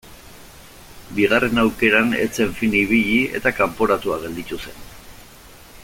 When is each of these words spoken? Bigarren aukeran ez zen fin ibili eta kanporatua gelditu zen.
Bigarren 1.17 1.61
aukeran 1.63 2.15
ez 2.23 2.27
zen 2.39 2.57
fin 2.61 2.73
ibili 2.81 3.21
eta 3.41 3.53
kanporatua 3.61 4.19
gelditu 4.25 4.61
zen. 4.65 4.83